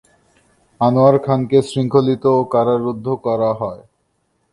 আনোয়ার 0.81 1.15
খানকে 1.25 1.59
শৃঙ্খলিত 1.69 2.23
ও 2.33 2.41
কারারুদ্ধ 2.53 3.07
করা 3.25 3.51
হয়। 3.53 3.81